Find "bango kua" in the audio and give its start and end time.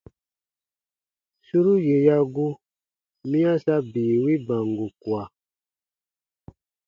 4.47-5.23